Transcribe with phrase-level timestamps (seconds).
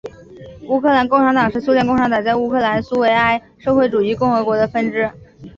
[0.63, 5.07] 乌克兰共产党是苏联共产党在乌克兰苏维埃社会主义共和国的分支。